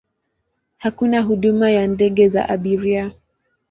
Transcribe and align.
Hakuna 0.77 1.21
huduma 1.21 1.71
ya 1.71 1.87
ndege 1.87 2.29
za 2.29 2.49
abiria. 2.49 3.11